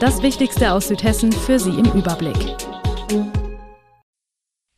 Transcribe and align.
Das 0.00 0.22
Wichtigste 0.22 0.74
aus 0.74 0.86
Südhessen 0.86 1.32
für 1.32 1.58
Sie 1.58 1.70
im 1.70 1.86
Überblick. 1.86 2.56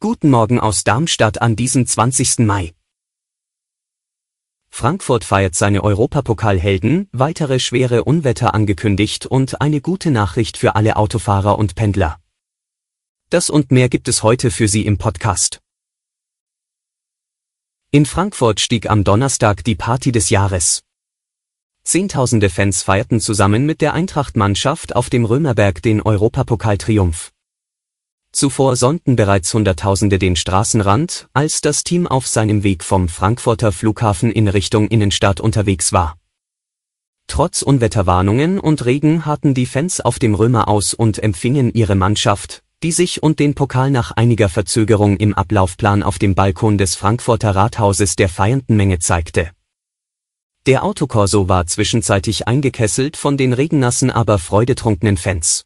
Guten 0.00 0.30
Morgen 0.30 0.58
aus 0.58 0.82
Darmstadt 0.82 1.42
an 1.42 1.56
diesem 1.56 1.86
20. 1.86 2.38
Mai. 2.38 2.72
Frankfurt 4.70 5.24
feiert 5.24 5.54
seine 5.54 5.84
Europapokalhelden, 5.84 7.10
weitere 7.12 7.60
schwere 7.60 8.04
Unwetter 8.04 8.54
angekündigt 8.54 9.26
und 9.26 9.60
eine 9.60 9.82
gute 9.82 10.10
Nachricht 10.10 10.56
für 10.56 10.74
alle 10.74 10.96
Autofahrer 10.96 11.58
und 11.58 11.74
Pendler. 11.74 12.18
Das 13.28 13.50
und 13.50 13.70
mehr 13.72 13.90
gibt 13.90 14.08
es 14.08 14.22
heute 14.22 14.50
für 14.50 14.68
Sie 14.68 14.86
im 14.86 14.96
Podcast. 14.96 15.60
In 17.90 18.06
Frankfurt 18.06 18.58
stieg 18.58 18.88
am 18.88 19.04
Donnerstag 19.04 19.64
die 19.64 19.74
Party 19.74 20.12
des 20.12 20.30
Jahres. 20.30 20.80
Zehntausende 21.84 22.50
Fans 22.50 22.82
feierten 22.82 23.20
zusammen 23.20 23.66
mit 23.66 23.80
der 23.80 23.94
Eintracht-Mannschaft 23.94 24.94
auf 24.94 25.10
dem 25.10 25.24
Römerberg 25.24 25.82
den 25.82 26.02
Europapokaltriumph. 26.02 27.32
Zuvor 28.32 28.76
sonnten 28.76 29.16
bereits 29.16 29.52
Hunderttausende 29.52 30.18
den 30.18 30.36
Straßenrand, 30.36 31.28
als 31.32 31.60
das 31.60 31.82
Team 31.82 32.06
auf 32.06 32.28
seinem 32.28 32.62
Weg 32.62 32.84
vom 32.84 33.08
Frankfurter 33.08 33.72
Flughafen 33.72 34.30
in 34.30 34.46
Richtung 34.46 34.86
Innenstadt 34.88 35.40
unterwegs 35.40 35.92
war. 35.92 36.16
Trotz 37.26 37.62
Unwetterwarnungen 37.62 38.60
und 38.60 38.84
Regen 38.84 39.26
harten 39.26 39.54
die 39.54 39.66
Fans 39.66 40.00
auf 40.00 40.18
dem 40.18 40.34
Römer 40.34 40.68
aus 40.68 40.94
und 40.94 41.20
empfingen 41.20 41.72
ihre 41.72 41.96
Mannschaft, 41.96 42.62
die 42.82 42.92
sich 42.92 43.22
und 43.22 43.40
den 43.40 43.54
Pokal 43.54 43.90
nach 43.90 44.12
einiger 44.12 44.48
Verzögerung 44.48 45.16
im 45.16 45.34
Ablaufplan 45.34 46.02
auf 46.02 46.18
dem 46.18 46.34
Balkon 46.34 46.78
des 46.78 46.94
Frankfurter 46.94 47.54
Rathauses 47.54 48.16
der 48.16 48.28
feiernden 48.28 48.76
Menge 48.76 49.00
zeigte. 49.00 49.50
Der 50.70 50.84
Autokorso 50.84 51.48
war 51.48 51.66
zwischenzeitlich 51.66 52.46
eingekesselt 52.46 53.16
von 53.16 53.36
den 53.36 53.52
regennassen 53.52 54.08
aber 54.08 54.38
freudetrunkenen 54.38 55.16
Fans. 55.16 55.64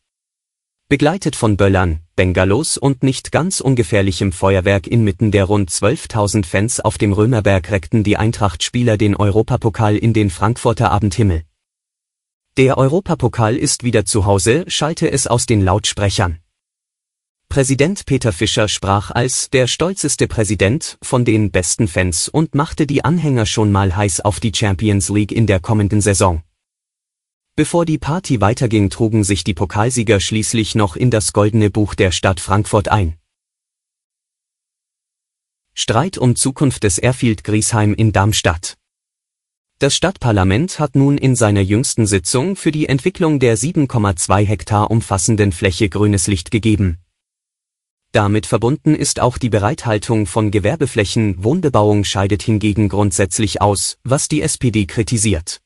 Begleitet 0.89 1.37
von 1.37 1.59
Böllern, 1.59 2.01
Bengalos 2.17 2.79
und 2.79 3.03
nicht 3.03 3.31
ganz 3.31 3.61
ungefährlichem 3.61 4.33
Feuerwerk 4.33 4.87
inmitten 4.87 5.31
der 5.31 5.45
rund 5.45 5.71
12.000 5.71 6.47
Fans 6.47 6.81
auf 6.81 6.97
dem 6.97 7.13
Römerberg 7.13 7.71
reckten 7.71 8.03
die 8.03 8.17
Eintracht-Spieler 8.17 8.97
den 8.97 9.15
Europapokal 9.15 9.95
in 9.95 10.15
den 10.15 10.31
Frankfurter 10.31 10.91
Abendhimmel. 10.91 11.43
Der 12.57 12.79
Europapokal 12.79 13.59
ist 13.59 13.85
wieder 13.85 14.07
zu 14.07 14.25
Hause, 14.25 14.65
schallte 14.69 15.13
es 15.13 15.27
aus 15.27 15.45
den 15.45 15.61
Lautsprechern. 15.61 16.39
Präsident 17.49 18.05
Peter 18.07 18.33
Fischer 18.33 18.69
sprach 18.69 19.11
als 19.11 19.49
der 19.51 19.67
stolzeste 19.67 20.27
Präsident 20.27 20.99
von 21.03 21.25
den 21.25 21.51
besten 21.51 21.87
Fans 21.87 22.29
und 22.29 22.55
machte 22.55 22.87
die 22.87 23.05
Anhänger 23.05 23.47
schon 23.47 23.71
mal 23.71 23.95
heiß 23.95 24.21
auf 24.21 24.41
die 24.41 24.53
Champions 24.55 25.09
League 25.09 25.33
in 25.33 25.47
der 25.47 25.61
kommenden 25.61 26.01
Saison. 26.01 26.43
Bevor 27.57 27.85
die 27.85 27.99
Party 27.99 28.41
weiterging, 28.41 28.91
trugen 28.91 29.23
sich 29.23 29.45
die 29.45 29.55
Pokalsieger 29.55 30.19
schließlich 30.19 30.75
noch 30.75 30.97
in 30.97 31.13
das 31.13 31.33
goldene 31.33 31.71
Buch 31.71 31.95
der 31.95 32.11
Stadt 32.11 32.41
Frankfurt 32.41 32.89
ein. 32.89 33.17
Streit 35.73 36.19
um 36.19 36.35
Zukunft 36.35 36.83
des 36.83 36.99
Airfield 36.99 37.45
Griesheim 37.45 37.95
in 37.95 38.11
Darmstadt. 38.11 38.77
Das 39.79 39.95
Stadtparlament 39.95 40.81
hat 40.81 40.97
nun 40.97 41.19
in 41.19 41.37
seiner 41.37 41.61
jüngsten 41.61 42.07
Sitzung 42.07 42.57
für 42.57 42.73
die 42.73 42.89
Entwicklung 42.89 43.39
der 43.39 43.57
7,2 43.57 44.45
Hektar 44.45 44.91
umfassenden 44.91 45.53
Fläche 45.53 45.89
grünes 45.89 46.27
Licht 46.27 46.51
gegeben. 46.51 47.04
Damit 48.15 48.47
verbunden 48.47 48.95
ist 48.95 49.19
auch 49.19 49.39
die 49.39 49.51
Bereithaltung 49.51 50.27
von 50.27 50.53
Gewerbeflächen, 50.53 51.43
Wohnbebauung 51.43 52.05
scheidet 52.05 52.45
hingegen 52.45 52.89
grundsätzlich 52.89 53.61
aus, 53.61 53.99
was 54.05 54.29
die 54.29 54.41
SPD 54.41 54.87
kritisiert. 54.87 55.61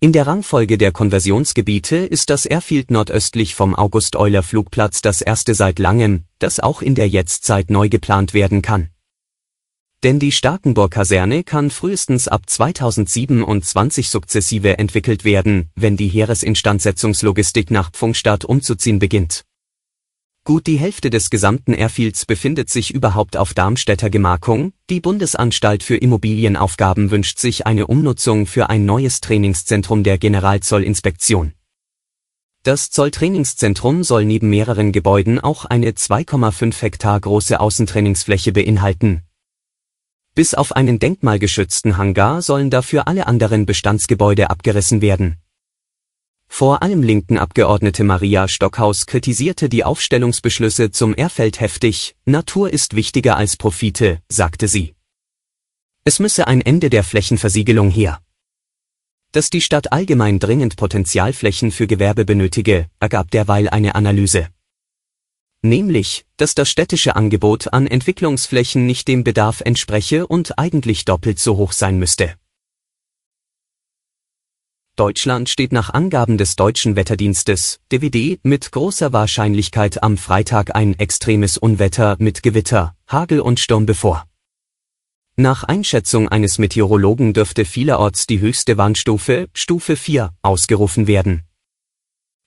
In 0.00 0.14
der 0.14 0.26
Rangfolge 0.26 0.78
der 0.78 0.92
Konversionsgebiete 0.92 1.96
ist 1.96 2.30
das 2.30 2.46
Airfield 2.46 2.90
nordöstlich 2.90 3.54
vom 3.54 3.74
August-Euler-Flugplatz 3.74 5.02
das 5.02 5.20
erste 5.20 5.52
seit 5.52 5.78
langem, 5.78 6.24
das 6.38 6.58
auch 6.58 6.80
in 6.80 6.94
der 6.94 7.10
Jetztzeit 7.10 7.68
neu 7.68 7.90
geplant 7.90 8.32
werden 8.32 8.62
kann. 8.62 8.88
Denn 10.02 10.18
die 10.18 10.32
Starkenburg-Kaserne 10.32 11.44
kann 11.44 11.68
frühestens 11.68 12.28
ab 12.28 12.48
2027 12.48 14.08
sukzessive 14.08 14.78
entwickelt 14.78 15.26
werden, 15.26 15.68
wenn 15.76 15.98
die 15.98 16.08
Heeresinstandsetzungslogistik 16.08 17.70
nach 17.70 17.92
Pfungstadt 17.92 18.46
umzuziehen 18.46 18.98
beginnt. 18.98 19.44
Gut 20.44 20.66
die 20.66 20.76
Hälfte 20.76 21.08
des 21.08 21.30
gesamten 21.30 21.72
Airfields 21.72 22.26
befindet 22.26 22.68
sich 22.68 22.92
überhaupt 22.92 23.36
auf 23.36 23.54
Darmstädter 23.54 24.10
Gemarkung, 24.10 24.72
die 24.90 25.00
Bundesanstalt 25.00 25.84
für 25.84 25.96
Immobilienaufgaben 25.96 27.12
wünscht 27.12 27.38
sich 27.38 27.64
eine 27.64 27.86
Umnutzung 27.86 28.46
für 28.46 28.68
ein 28.68 28.84
neues 28.84 29.20
Trainingszentrum 29.20 30.02
der 30.02 30.18
Generalzollinspektion. 30.18 31.52
Das 32.64 32.90
Zolltrainingszentrum 32.90 34.02
soll 34.02 34.24
neben 34.24 34.50
mehreren 34.50 34.90
Gebäuden 34.90 35.38
auch 35.38 35.64
eine 35.64 35.90
2,5 35.92 36.82
Hektar 36.82 37.20
große 37.20 37.60
Außentrainingsfläche 37.60 38.50
beinhalten. 38.50 39.22
Bis 40.34 40.54
auf 40.54 40.74
einen 40.74 40.98
denkmalgeschützten 40.98 41.98
Hangar 41.98 42.42
sollen 42.42 42.68
dafür 42.68 43.06
alle 43.06 43.28
anderen 43.28 43.64
Bestandsgebäude 43.64 44.50
abgerissen 44.50 45.02
werden 45.02 45.36
vor 46.54 46.82
allem 46.82 47.02
linken 47.02 47.38
Abgeordnete 47.38 48.04
Maria 48.04 48.46
Stockhaus 48.46 49.06
kritisierte 49.06 49.70
die 49.70 49.84
Aufstellungsbeschlüsse 49.84 50.90
zum 50.90 51.14
Erfeld 51.14 51.60
heftig, 51.60 52.14
Natur 52.26 52.70
ist 52.70 52.94
wichtiger 52.94 53.38
als 53.38 53.56
Profite, 53.56 54.20
sagte 54.28 54.68
sie. 54.68 54.94
Es 56.04 56.18
müsse 56.18 56.46
ein 56.46 56.60
Ende 56.60 56.90
der 56.90 57.04
Flächenversiegelung 57.04 57.90
her. 57.90 58.20
Dass 59.32 59.48
die 59.48 59.62
Stadt 59.62 59.92
allgemein 59.92 60.38
dringend 60.38 60.76
Potenzialflächen 60.76 61.70
für 61.70 61.86
Gewerbe 61.86 62.26
benötige, 62.26 62.90
ergab 63.00 63.30
derweil 63.30 63.70
eine 63.70 63.94
Analyse. 63.94 64.48
Nämlich, 65.62 66.26
dass 66.36 66.54
das 66.54 66.68
städtische 66.68 67.16
Angebot 67.16 67.72
an 67.72 67.86
Entwicklungsflächen 67.86 68.84
nicht 68.84 69.08
dem 69.08 69.24
Bedarf 69.24 69.62
entspreche 69.62 70.26
und 70.26 70.58
eigentlich 70.58 71.06
doppelt 71.06 71.38
so 71.38 71.56
hoch 71.56 71.72
sein 71.72 71.98
müsste. 71.98 72.34
Deutschland 75.02 75.48
steht 75.48 75.72
nach 75.72 75.90
Angaben 75.90 76.38
des 76.38 76.54
deutschen 76.54 76.94
Wetterdienstes 76.94 77.80
(DWD) 77.90 78.38
mit 78.44 78.70
großer 78.70 79.12
Wahrscheinlichkeit 79.12 80.00
am 80.00 80.16
Freitag 80.16 80.76
ein 80.76 80.96
extremes 80.96 81.58
Unwetter 81.58 82.14
mit 82.20 82.44
Gewitter, 82.44 82.94
Hagel 83.08 83.40
und 83.40 83.58
Sturm 83.58 83.84
bevor. 83.84 84.26
Nach 85.34 85.64
Einschätzung 85.64 86.28
eines 86.28 86.58
Meteorologen 86.58 87.32
dürfte 87.32 87.64
vielerorts 87.64 88.28
die 88.28 88.38
höchste 88.38 88.78
Warnstufe, 88.78 89.48
Stufe 89.54 89.96
4, 89.96 90.30
ausgerufen 90.40 91.08
werden. 91.08 91.42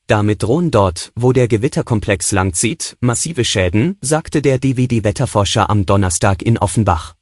Damit 0.08 0.42
drohen 0.42 0.72
dort, 0.72 1.12
wo 1.14 1.34
der 1.34 1.50
Gewitterkomplex 1.50 2.32
langzieht, 2.32 2.96
massive 3.02 3.44
Schäden, 3.44 3.98
sagte 4.00 4.42
der 4.42 4.60
DWD-Wetterforscher 4.60 5.70
am 5.70 5.86
Donnerstag 5.86 6.42
in 6.42 6.58
Offenbach. 6.58 7.16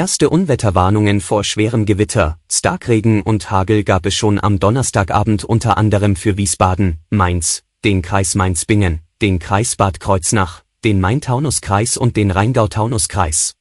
Erste 0.00 0.30
Unwetterwarnungen 0.30 1.20
vor 1.20 1.44
schwerem 1.44 1.84
Gewitter, 1.84 2.38
Starkregen 2.50 3.20
und 3.20 3.50
Hagel 3.50 3.84
gab 3.84 4.06
es 4.06 4.14
schon 4.14 4.42
am 4.42 4.58
Donnerstagabend 4.58 5.44
unter 5.44 5.76
anderem 5.76 6.16
für 6.16 6.38
Wiesbaden, 6.38 7.00
Mainz, 7.10 7.64
den 7.84 8.00
Kreis 8.00 8.34
Mainz-Bingen, 8.34 9.00
den 9.20 9.38
Kreis 9.38 9.76
Bad 9.76 10.00
Kreuznach, 10.00 10.62
den 10.84 11.02
Main-Taunus-Kreis 11.02 11.98
und 11.98 12.16
den 12.16 12.30
Rheingau-Taunus-Kreis. 12.30 13.56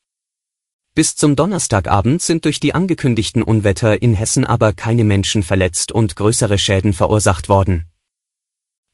Bis 0.95 1.17
zum 1.17 1.35
Donnerstagabend 1.35 2.21
sind 2.21 2.45
durch 2.45 2.61
die 2.61 2.73
angekündigten 2.73 3.43
Unwetter 3.43 4.01
in 4.01 4.13
Hessen 4.13 4.45
aber 4.45 4.71
keine 4.71 5.03
Menschen 5.03 5.43
verletzt 5.43 5.91
und 5.91 6.15
größere 6.15 6.57
Schäden 6.57 6.93
verursacht 6.93 7.49
worden 7.49 7.89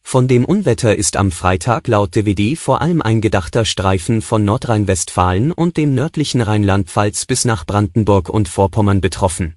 von 0.08 0.28
dem 0.28 0.46
Unwetter 0.46 0.96
ist 0.96 1.18
am 1.18 1.32
Freitag 1.32 1.88
laut 1.88 2.16
DWD 2.16 2.56
vor 2.60 2.80
allem 2.80 3.02
ein 3.02 3.22
gedachter 3.22 3.66
Streifen 3.66 4.22
von 4.22 4.46
Nordrhein-Westfalen 4.46 5.52
und 5.52 5.78
dem 5.78 5.96
nördlichen 5.96 6.42
Rheinland-Pfalz 6.42 7.26
bis 7.26 7.44
nach 7.44 7.66
Brandenburg 7.66 8.30
und 8.30 8.48
Vorpommern 8.48 9.02
betroffen. 9.02 9.56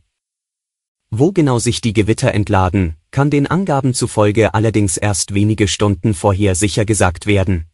Wo 1.10 1.32
genau 1.32 1.58
sich 1.58 1.82
die 1.82 1.92
Gewitter 1.92 2.32
entladen, 2.32 2.96
kann 3.10 3.28
den 3.28 3.46
Angaben 3.46 3.92
zufolge 3.92 4.54
allerdings 4.54 4.96
erst 4.96 5.34
wenige 5.34 5.68
Stunden 5.68 6.14
vorher 6.14 6.54
sicher 6.54 6.86
gesagt 6.86 7.26
werden. 7.26 7.66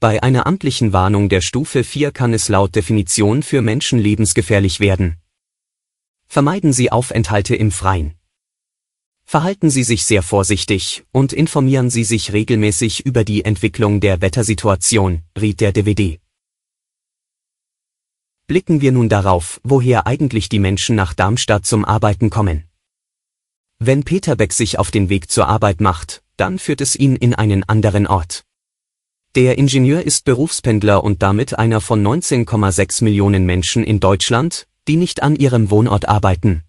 Bei 0.00 0.24
einer 0.24 0.48
amtlichen 0.48 0.92
Warnung 0.92 1.28
der 1.28 1.40
Stufe 1.40 1.84
4 1.84 2.10
kann 2.10 2.34
es 2.34 2.48
laut 2.48 2.74
Definition 2.74 3.44
für 3.44 3.62
Menschen 3.62 4.00
lebensgefährlich 4.00 4.80
werden. 4.80 5.18
Vermeiden 6.26 6.72
Sie 6.72 6.90
Aufenthalte 6.90 7.54
im 7.54 7.70
Freien. 7.70 8.19
Verhalten 9.30 9.70
Sie 9.70 9.84
sich 9.84 10.06
sehr 10.06 10.24
vorsichtig 10.24 11.04
und 11.12 11.32
informieren 11.32 11.88
Sie 11.88 12.02
sich 12.02 12.32
regelmäßig 12.32 13.06
über 13.06 13.22
die 13.22 13.44
Entwicklung 13.44 14.00
der 14.00 14.20
Wettersituation, 14.20 15.22
riet 15.40 15.60
der 15.60 15.70
DVD. 15.70 16.18
Blicken 18.48 18.80
wir 18.80 18.90
nun 18.90 19.08
darauf, 19.08 19.60
woher 19.62 20.08
eigentlich 20.08 20.48
die 20.48 20.58
Menschen 20.58 20.96
nach 20.96 21.14
Darmstadt 21.14 21.64
zum 21.64 21.84
Arbeiten 21.84 22.28
kommen. 22.28 22.64
Wenn 23.78 24.02
Peter 24.02 24.34
Beck 24.34 24.52
sich 24.52 24.80
auf 24.80 24.90
den 24.90 25.08
Weg 25.10 25.30
zur 25.30 25.46
Arbeit 25.46 25.80
macht, 25.80 26.24
dann 26.36 26.58
führt 26.58 26.80
es 26.80 26.96
ihn 26.96 27.14
in 27.14 27.32
einen 27.32 27.62
anderen 27.62 28.08
Ort. 28.08 28.42
Der 29.36 29.58
Ingenieur 29.58 30.02
ist 30.02 30.24
Berufspendler 30.24 31.04
und 31.04 31.22
damit 31.22 31.56
einer 31.56 31.80
von 31.80 32.04
19,6 32.04 33.04
Millionen 33.04 33.46
Menschen 33.46 33.84
in 33.84 34.00
Deutschland, 34.00 34.66
die 34.88 34.96
nicht 34.96 35.22
an 35.22 35.36
ihrem 35.36 35.70
Wohnort 35.70 36.08
arbeiten. 36.08 36.64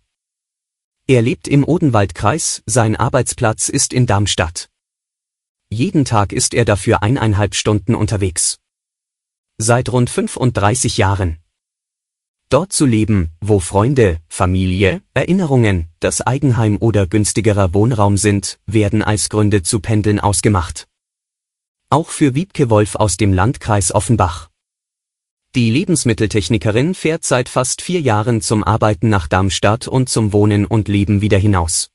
Er 1.07 1.21
lebt 1.21 1.47
im 1.47 1.63
Odenwaldkreis, 1.63 2.63
sein 2.65 2.95
Arbeitsplatz 2.95 3.69
ist 3.69 3.93
in 3.93 4.05
Darmstadt. 4.05 4.69
Jeden 5.69 6.05
Tag 6.05 6.33
ist 6.33 6.53
er 6.53 6.65
dafür 6.65 7.01
eineinhalb 7.01 7.55
Stunden 7.55 7.95
unterwegs. 7.95 8.59
Seit 9.57 9.89
rund 9.89 10.09
35 10.09 10.97
Jahren. 10.97 11.37
Dort 12.49 12.73
zu 12.73 12.85
leben, 12.85 13.31
wo 13.39 13.59
Freunde, 13.59 14.19
Familie, 14.27 15.01
Erinnerungen, 15.13 15.87
das 16.01 16.19
Eigenheim 16.19 16.77
oder 16.77 17.07
günstigerer 17.07 17.73
Wohnraum 17.73 18.17
sind, 18.17 18.59
werden 18.65 19.01
als 19.01 19.29
Gründe 19.29 19.63
zu 19.63 19.79
Pendeln 19.79 20.19
ausgemacht. 20.19 20.89
Auch 21.89 22.09
für 22.09 22.35
Wiebke 22.35 22.69
Wolf 22.69 22.95
aus 22.95 23.15
dem 23.15 23.31
Landkreis 23.31 23.93
Offenbach. 23.93 24.50
Die 25.53 25.69
Lebensmitteltechnikerin 25.69 26.95
fährt 26.95 27.25
seit 27.25 27.49
fast 27.49 27.81
vier 27.81 27.99
Jahren 27.99 28.39
zum 28.39 28.63
Arbeiten 28.63 29.09
nach 29.09 29.27
Darmstadt 29.27 29.85
und 29.85 30.07
zum 30.07 30.31
Wohnen 30.31 30.65
und 30.65 30.87
Leben 30.87 31.19
wieder 31.19 31.37
hinaus. 31.37 31.89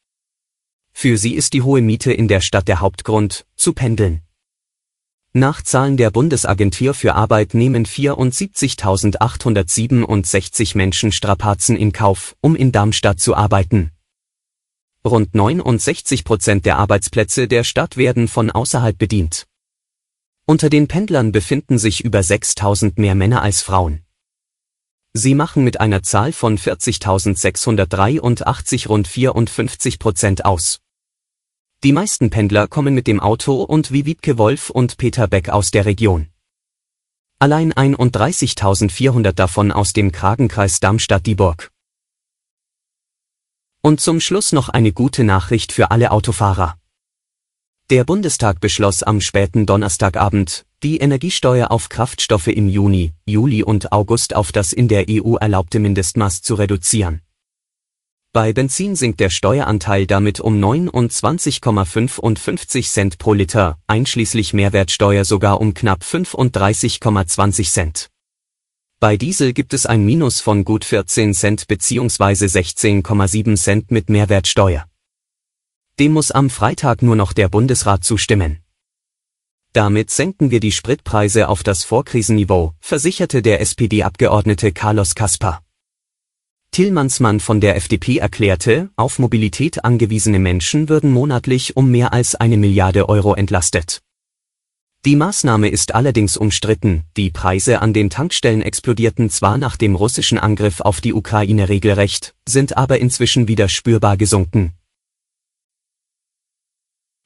Für 0.92 1.16
sie 1.16 1.34
ist 1.34 1.54
die 1.54 1.62
hohe 1.62 1.80
Miete 1.80 2.12
in 2.12 2.28
der 2.28 2.42
Stadt 2.42 2.68
der 2.68 2.80
Hauptgrund, 2.80 3.46
zu 3.56 3.72
pendeln. 3.72 4.20
Nach 5.32 5.62
Zahlen 5.62 5.96
der 5.96 6.10
Bundesagentur 6.10 6.92
für 6.92 7.14
Arbeit 7.14 7.54
nehmen 7.54 7.86
74.867 7.86 10.76
Menschen 10.76 11.10
Strapazen 11.10 11.76
in 11.76 11.92
Kauf, 11.92 12.36
um 12.42 12.56
in 12.56 12.72
Darmstadt 12.72 13.20
zu 13.20 13.34
arbeiten. 13.34 13.90
Rund 15.02 15.34
69 15.34 16.24
Prozent 16.24 16.66
der 16.66 16.76
Arbeitsplätze 16.76 17.48
der 17.48 17.64
Stadt 17.64 17.96
werden 17.96 18.28
von 18.28 18.50
außerhalb 18.50 18.98
bedient. 18.98 19.46
Unter 20.48 20.70
den 20.70 20.86
Pendlern 20.86 21.32
befinden 21.32 21.76
sich 21.76 22.04
über 22.04 22.22
6000 22.22 22.98
mehr 22.98 23.16
Männer 23.16 23.42
als 23.42 23.62
Frauen. 23.62 24.04
Sie 25.12 25.34
machen 25.34 25.64
mit 25.64 25.80
einer 25.80 26.04
Zahl 26.04 26.32
von 26.32 26.56
40.683 26.56 28.86
rund 28.86 29.08
54 29.08 29.98
Prozent 29.98 30.44
aus. 30.44 30.78
Die 31.82 31.90
meisten 31.90 32.30
Pendler 32.30 32.68
kommen 32.68 32.94
mit 32.94 33.08
dem 33.08 33.18
Auto 33.18 33.60
und 33.60 33.90
wie 33.90 34.06
Wiebke 34.06 34.38
Wolf 34.38 34.70
und 34.70 34.98
Peter 34.98 35.26
Beck 35.26 35.48
aus 35.48 35.72
der 35.72 35.84
Region. 35.84 36.28
Allein 37.40 37.72
31.400 37.72 39.32
davon 39.32 39.72
aus 39.72 39.94
dem 39.94 40.12
Kragenkreis 40.12 40.78
Darmstadt-Dieburg. 40.78 41.72
Und 43.82 44.00
zum 44.00 44.20
Schluss 44.20 44.52
noch 44.52 44.68
eine 44.68 44.92
gute 44.92 45.24
Nachricht 45.24 45.72
für 45.72 45.90
alle 45.90 46.12
Autofahrer. 46.12 46.78
Der 47.88 48.02
Bundestag 48.02 48.58
beschloss 48.58 49.04
am 49.04 49.20
späten 49.20 49.64
Donnerstagabend, 49.64 50.66
die 50.82 50.96
Energiesteuer 50.96 51.70
auf 51.70 51.88
Kraftstoffe 51.88 52.48
im 52.48 52.68
Juni, 52.68 53.12
Juli 53.26 53.62
und 53.62 53.92
August 53.92 54.34
auf 54.34 54.50
das 54.50 54.72
in 54.72 54.88
der 54.88 55.04
EU 55.08 55.36
erlaubte 55.36 55.78
Mindestmaß 55.78 56.42
zu 56.42 56.56
reduzieren. 56.56 57.20
Bei 58.32 58.52
Benzin 58.52 58.96
sinkt 58.96 59.20
der 59.20 59.30
Steueranteil 59.30 60.08
damit 60.08 60.40
um 60.40 60.60
29,55 60.60 62.90
Cent 62.90 63.18
pro 63.18 63.34
Liter, 63.34 63.78
einschließlich 63.86 64.52
Mehrwertsteuer 64.52 65.24
sogar 65.24 65.60
um 65.60 65.72
knapp 65.72 66.02
35,20 66.02 67.70
Cent. 67.70 68.10
Bei 68.98 69.16
Diesel 69.16 69.52
gibt 69.52 69.72
es 69.72 69.86
ein 69.86 70.04
Minus 70.04 70.40
von 70.40 70.64
gut 70.64 70.84
14 70.84 71.34
Cent 71.34 71.68
bzw. 71.68 72.46
16,7 72.46 73.54
Cent 73.54 73.92
mit 73.92 74.10
Mehrwertsteuer. 74.10 74.86
Dem 75.98 76.12
muss 76.12 76.30
am 76.30 76.50
Freitag 76.50 77.00
nur 77.00 77.16
noch 77.16 77.32
der 77.32 77.48
Bundesrat 77.48 78.04
zustimmen. 78.04 78.58
Damit 79.72 80.10
senken 80.10 80.50
wir 80.50 80.60
die 80.60 80.72
Spritpreise 80.72 81.48
auf 81.48 81.62
das 81.62 81.84
Vorkrisenniveau, 81.84 82.74
versicherte 82.80 83.40
der 83.40 83.62
SPD-Abgeordnete 83.62 84.72
Carlos 84.72 85.14
Caspar. 85.14 85.62
Tillmannsmann 86.70 87.40
von 87.40 87.62
der 87.62 87.76
FDP 87.76 88.18
erklärte, 88.18 88.90
auf 88.96 89.18
Mobilität 89.18 89.86
angewiesene 89.86 90.38
Menschen 90.38 90.90
würden 90.90 91.12
monatlich 91.12 91.78
um 91.78 91.90
mehr 91.90 92.12
als 92.12 92.34
eine 92.34 92.58
Milliarde 92.58 93.08
Euro 93.08 93.34
entlastet. 93.34 94.02
Die 95.06 95.16
Maßnahme 95.16 95.68
ist 95.68 95.94
allerdings 95.94 96.36
umstritten, 96.36 97.04
die 97.16 97.30
Preise 97.30 97.80
an 97.80 97.94
den 97.94 98.10
Tankstellen 98.10 98.60
explodierten 98.60 99.30
zwar 99.30 99.56
nach 99.56 99.78
dem 99.78 99.94
russischen 99.94 100.36
Angriff 100.36 100.82
auf 100.82 101.00
die 101.00 101.14
Ukraine 101.14 101.70
regelrecht, 101.70 102.34
sind 102.46 102.76
aber 102.76 102.98
inzwischen 102.98 103.48
wieder 103.48 103.70
spürbar 103.70 104.18
gesunken, 104.18 104.75